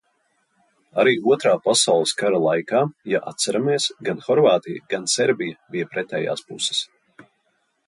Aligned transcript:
Arī 1.01 1.11
Otrā 1.33 1.51
pasaules 1.65 2.13
kara 2.21 2.39
laikā, 2.45 2.81
ja 3.13 3.21
atceramies, 3.33 3.87
gan 4.09 4.25
Horvātija 4.31 4.83
gan 4.95 5.07
Serbija 5.17 5.77
bija 5.77 5.93
pretējās 5.95 6.47
puses. 6.51 6.85